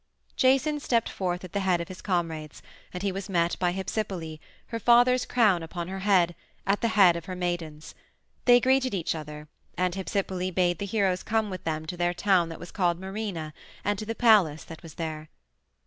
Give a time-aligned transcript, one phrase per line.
[0.35, 4.39] Jason stepped forth at the head of his comrades, and he was met by Hypsipyle,
[4.69, 6.33] her father's crown upon her head,
[6.65, 7.93] at the head of her maidens.
[8.45, 12.49] They greeted each other, and Hypsipyle bade the heroes come with them to their town
[12.49, 13.53] that was called Myrine
[13.83, 15.29] and to the palace that was there.